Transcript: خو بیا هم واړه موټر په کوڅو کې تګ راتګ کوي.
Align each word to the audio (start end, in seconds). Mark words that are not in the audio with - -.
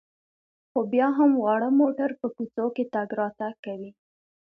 خو 0.69 0.79
بیا 0.93 1.07
هم 1.17 1.31
واړه 1.43 1.69
موټر 1.79 2.09
په 2.19 2.27
کوڅو 2.35 2.65
کې 2.75 2.83
تګ 2.93 3.09
راتګ 3.19 3.53
کوي. 3.65 3.91